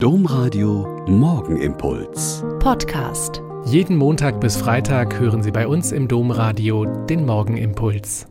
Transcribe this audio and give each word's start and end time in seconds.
Domradio 0.00 1.04
Morgenimpuls. 1.08 2.44
Podcast. 2.60 3.42
Jeden 3.64 3.96
Montag 3.96 4.40
bis 4.40 4.56
Freitag 4.56 5.18
hören 5.18 5.42
Sie 5.42 5.50
bei 5.50 5.66
uns 5.66 5.90
im 5.90 6.06
Domradio 6.06 6.84
den 7.06 7.26
Morgenimpuls. 7.26 8.28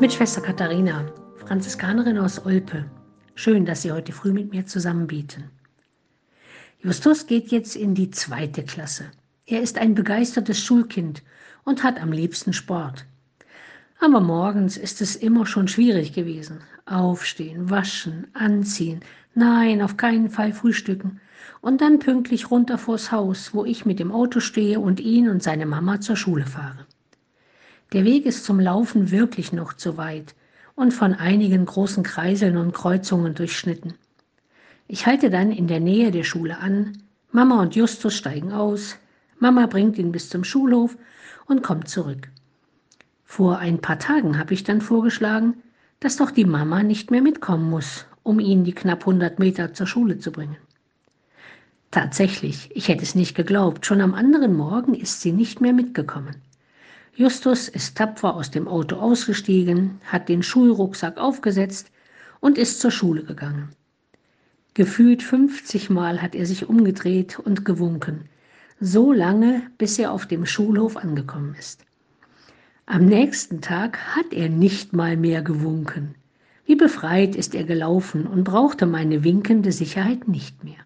Mit 0.00 0.12
Schwester 0.12 0.40
Katharina, 0.40 1.06
Franziskanerin 1.36 2.18
aus 2.18 2.44
Olpe. 2.44 2.90
Schön, 3.36 3.66
dass 3.66 3.82
Sie 3.82 3.92
heute 3.92 4.10
früh 4.10 4.32
mit 4.32 4.50
mir 4.50 4.66
zusammenbieten. 4.66 5.44
Justus 6.80 7.28
geht 7.28 7.52
jetzt 7.52 7.76
in 7.76 7.94
die 7.94 8.10
zweite 8.10 8.64
Klasse. 8.64 9.12
Er 9.46 9.62
ist 9.62 9.78
ein 9.78 9.94
begeistertes 9.94 10.58
Schulkind 10.58 11.22
und 11.62 11.84
hat 11.84 12.02
am 12.02 12.10
liebsten 12.10 12.52
Sport. 12.52 13.06
Aber 14.02 14.20
morgens 14.20 14.78
ist 14.78 15.02
es 15.02 15.14
immer 15.14 15.44
schon 15.44 15.68
schwierig 15.68 16.14
gewesen. 16.14 16.62
Aufstehen, 16.86 17.68
waschen, 17.68 18.26
anziehen, 18.32 19.00
nein, 19.34 19.82
auf 19.82 19.98
keinen 19.98 20.30
Fall 20.30 20.54
frühstücken. 20.54 21.20
Und 21.60 21.82
dann 21.82 21.98
pünktlich 21.98 22.50
runter 22.50 22.78
vors 22.78 23.12
Haus, 23.12 23.52
wo 23.52 23.66
ich 23.66 23.84
mit 23.84 23.98
dem 23.98 24.10
Auto 24.10 24.40
stehe 24.40 24.80
und 24.80 25.00
ihn 25.00 25.28
und 25.28 25.42
seine 25.42 25.66
Mama 25.66 26.00
zur 26.00 26.16
Schule 26.16 26.46
fahre. 26.46 26.86
Der 27.92 28.04
Weg 28.04 28.24
ist 28.24 28.46
zum 28.46 28.58
Laufen 28.58 29.10
wirklich 29.10 29.52
noch 29.52 29.74
zu 29.74 29.98
weit 29.98 30.34
und 30.76 30.94
von 30.94 31.12
einigen 31.12 31.66
großen 31.66 32.02
Kreiseln 32.02 32.56
und 32.56 32.72
Kreuzungen 32.72 33.34
durchschnitten. 33.34 33.94
Ich 34.88 35.04
halte 35.04 35.28
dann 35.28 35.52
in 35.52 35.66
der 35.66 35.80
Nähe 35.80 36.10
der 36.10 36.24
Schule 36.24 36.56
an, 36.58 36.96
Mama 37.32 37.60
und 37.60 37.76
Justus 37.76 38.16
steigen 38.16 38.52
aus, 38.52 38.96
Mama 39.38 39.66
bringt 39.66 39.98
ihn 39.98 40.10
bis 40.10 40.30
zum 40.30 40.42
Schulhof 40.42 40.96
und 41.46 41.62
kommt 41.62 41.88
zurück. 41.88 42.28
Vor 43.32 43.58
ein 43.58 43.78
paar 43.78 44.00
Tagen 44.00 44.40
habe 44.40 44.54
ich 44.54 44.64
dann 44.64 44.80
vorgeschlagen, 44.80 45.62
dass 46.00 46.16
doch 46.16 46.32
die 46.32 46.44
Mama 46.44 46.82
nicht 46.82 47.12
mehr 47.12 47.22
mitkommen 47.22 47.70
muss, 47.70 48.04
um 48.24 48.40
ihn 48.40 48.64
die 48.64 48.72
knapp 48.74 49.02
100 49.02 49.38
Meter 49.38 49.72
zur 49.72 49.86
Schule 49.86 50.18
zu 50.18 50.32
bringen. 50.32 50.56
Tatsächlich, 51.92 52.72
ich 52.74 52.88
hätte 52.88 53.04
es 53.04 53.14
nicht 53.14 53.36
geglaubt, 53.36 53.86
schon 53.86 54.00
am 54.00 54.14
anderen 54.14 54.56
Morgen 54.56 54.94
ist 54.94 55.20
sie 55.20 55.30
nicht 55.30 55.60
mehr 55.60 55.72
mitgekommen. 55.72 56.42
Justus 57.14 57.68
ist 57.68 57.96
tapfer 57.96 58.34
aus 58.34 58.50
dem 58.50 58.66
Auto 58.66 58.96
ausgestiegen, 58.96 60.00
hat 60.06 60.28
den 60.28 60.42
Schulrucksack 60.42 61.16
aufgesetzt 61.16 61.92
und 62.40 62.58
ist 62.58 62.80
zur 62.80 62.90
Schule 62.90 63.22
gegangen. 63.22 63.68
Gefühlt 64.74 65.22
50 65.22 65.88
Mal 65.88 66.20
hat 66.20 66.34
er 66.34 66.46
sich 66.46 66.68
umgedreht 66.68 67.38
und 67.38 67.64
gewunken, 67.64 68.28
so 68.80 69.12
lange, 69.12 69.62
bis 69.78 70.00
er 70.00 70.10
auf 70.10 70.26
dem 70.26 70.46
Schulhof 70.46 70.96
angekommen 70.96 71.54
ist. 71.56 71.84
Am 72.92 73.06
nächsten 73.06 73.60
Tag 73.60 74.16
hat 74.16 74.32
er 74.32 74.48
nicht 74.48 74.94
mal 74.94 75.16
mehr 75.16 75.42
gewunken. 75.42 76.16
Wie 76.66 76.74
befreit 76.74 77.36
ist 77.36 77.54
er 77.54 77.62
gelaufen 77.62 78.26
und 78.26 78.42
brauchte 78.42 78.84
meine 78.84 79.22
winkende 79.22 79.70
Sicherheit 79.70 80.26
nicht 80.26 80.64
mehr. 80.64 80.80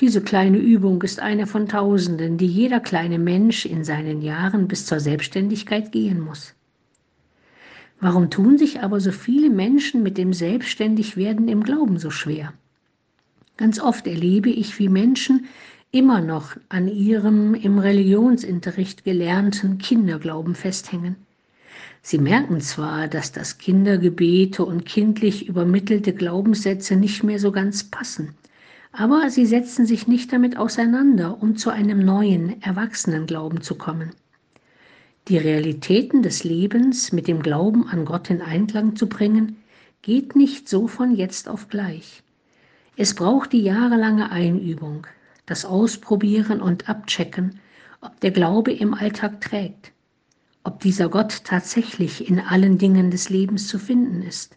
Diese 0.00 0.20
kleine 0.20 0.58
Übung 0.58 1.00
ist 1.02 1.20
eine 1.20 1.46
von 1.46 1.68
Tausenden, 1.68 2.38
die 2.38 2.48
jeder 2.48 2.80
kleine 2.80 3.20
Mensch 3.20 3.66
in 3.66 3.84
seinen 3.84 4.20
Jahren 4.20 4.66
bis 4.66 4.84
zur 4.84 4.98
Selbstständigkeit 4.98 5.92
gehen 5.92 6.18
muss. 6.18 6.56
Warum 8.00 8.28
tun 8.28 8.58
sich 8.58 8.80
aber 8.80 8.98
so 8.98 9.12
viele 9.12 9.48
Menschen 9.48 10.02
mit 10.02 10.18
dem 10.18 10.32
Selbstständigwerden 10.32 11.46
im 11.46 11.62
Glauben 11.62 12.00
so 12.00 12.10
schwer? 12.10 12.52
Ganz 13.56 13.78
oft 13.78 14.08
erlebe 14.08 14.50
ich, 14.50 14.76
wie 14.80 14.88
Menschen 14.88 15.46
immer 15.92 16.20
noch 16.20 16.56
an 16.68 16.86
ihrem 16.86 17.54
im 17.54 17.78
Religionsunterricht 17.78 19.04
gelernten 19.04 19.78
Kinderglauben 19.78 20.54
festhängen. 20.54 21.16
Sie 22.02 22.18
merken 22.18 22.60
zwar, 22.60 23.08
dass 23.08 23.32
das 23.32 23.58
Kindergebete 23.58 24.64
und 24.64 24.86
kindlich 24.86 25.48
übermittelte 25.48 26.14
Glaubenssätze 26.14 26.96
nicht 26.96 27.24
mehr 27.24 27.38
so 27.38 27.50
ganz 27.52 27.84
passen, 27.84 28.34
aber 28.92 29.30
sie 29.30 29.46
setzen 29.46 29.84
sich 29.84 30.06
nicht 30.06 30.32
damit 30.32 30.56
auseinander, 30.56 31.42
um 31.42 31.56
zu 31.56 31.70
einem 31.70 31.98
neuen, 31.98 32.62
erwachsenen 32.62 33.26
Glauben 33.26 33.60
zu 33.60 33.74
kommen. 33.74 34.10
Die 35.28 35.38
Realitäten 35.38 36.22
des 36.22 36.44
Lebens 36.44 37.12
mit 37.12 37.28
dem 37.28 37.42
Glauben 37.42 37.88
an 37.88 38.04
Gott 38.04 38.30
in 38.30 38.40
Einklang 38.40 38.96
zu 38.96 39.08
bringen, 39.08 39.56
geht 40.02 40.34
nicht 40.34 40.68
so 40.68 40.86
von 40.86 41.14
jetzt 41.14 41.48
auf 41.48 41.68
gleich. 41.68 42.22
Es 42.96 43.14
braucht 43.14 43.52
die 43.52 43.62
jahrelange 43.62 44.30
Einübung, 44.32 45.06
das 45.46 45.64
Ausprobieren 45.64 46.60
und 46.60 46.88
Abchecken, 46.88 47.60
ob 48.00 48.18
der 48.20 48.30
Glaube 48.30 48.72
im 48.72 48.94
Alltag 48.94 49.40
trägt, 49.40 49.92
ob 50.64 50.80
dieser 50.80 51.08
Gott 51.08 51.44
tatsächlich 51.44 52.28
in 52.28 52.40
allen 52.40 52.78
Dingen 52.78 53.10
des 53.10 53.28
Lebens 53.30 53.68
zu 53.68 53.78
finden 53.78 54.22
ist, 54.22 54.56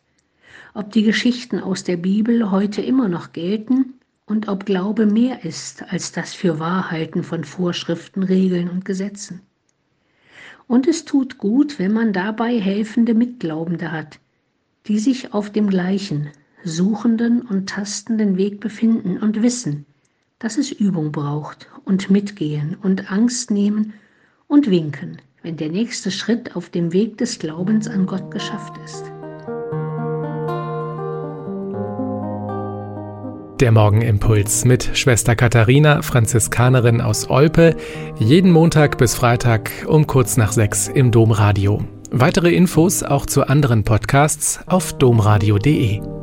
ob 0.73 0.91
die 0.91 1.03
Geschichten 1.03 1.59
aus 1.59 1.83
der 1.83 1.97
Bibel 1.97 2.51
heute 2.51 2.81
immer 2.81 3.09
noch 3.09 3.33
gelten 3.33 3.93
und 4.25 4.47
ob 4.47 4.65
Glaube 4.65 5.05
mehr 5.05 5.43
ist 5.43 5.83
als 5.91 6.11
das 6.11 6.33
für 6.33 6.59
Wahrheiten 6.59 7.23
von 7.23 7.43
Vorschriften, 7.43 8.23
Regeln 8.23 8.69
und 8.69 8.85
Gesetzen. 8.85 9.41
Und 10.67 10.87
es 10.87 11.05
tut 11.05 11.37
gut, 11.37 11.77
wenn 11.77 11.91
man 11.91 12.13
dabei 12.13 12.59
helfende 12.59 13.13
Mitglaubende 13.13 13.91
hat, 13.91 14.19
die 14.87 14.99
sich 14.99 15.33
auf 15.33 15.51
dem 15.51 15.69
gleichen, 15.69 16.29
suchenden 16.63 17.41
und 17.41 17.69
tastenden 17.69 18.37
Weg 18.37 18.59
befinden 18.61 19.17
und 19.17 19.41
wissen, 19.41 19.85
dass 20.39 20.57
es 20.57 20.71
Übung 20.71 21.11
braucht 21.11 21.67
und 21.85 22.09
mitgehen 22.09 22.75
und 22.81 23.11
Angst 23.11 23.51
nehmen 23.51 23.93
und 24.47 24.69
winken, 24.69 25.21
wenn 25.41 25.57
der 25.57 25.69
nächste 25.69 26.11
Schritt 26.11 26.55
auf 26.55 26.69
dem 26.69 26.93
Weg 26.93 27.17
des 27.17 27.39
Glaubens 27.39 27.87
an 27.87 28.05
Gott 28.05 28.31
geschafft 28.31 28.73
ist. 28.83 29.03
Der 33.59 33.71
Morgenimpuls 33.71 34.65
mit 34.65 34.89
Schwester 34.97 35.37
Katharina, 35.37 36.01
Franziskanerin 36.01 36.99
aus 36.99 37.29
Olpe, 37.29 37.77
jeden 38.19 38.51
Montag 38.51 38.97
bis 38.97 39.15
Freitag 39.15 39.71
um 39.87 40.05
kurz 40.05 40.35
nach 40.35 40.51
sechs 40.51 40.89
im 40.89 41.11
Domradio. 41.11 41.81
Weitere 42.11 42.53
Infos 42.53 43.03
auch 43.03 43.25
zu 43.25 43.47
anderen 43.47 43.83
Podcasts 43.83 44.59
auf 44.67 44.93
domradio.de. 44.97 46.22